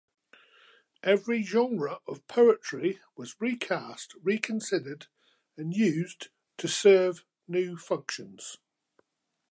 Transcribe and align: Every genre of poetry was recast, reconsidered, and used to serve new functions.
Every 1.03 1.43
genre 1.43 1.99
of 2.07 2.25
poetry 2.27 2.99
was 3.15 3.39
recast, 3.39 4.15
reconsidered, 4.23 5.05
and 5.55 5.75
used 5.75 6.29
to 6.57 6.67
serve 6.67 7.23
new 7.47 7.77
functions. 7.77 8.57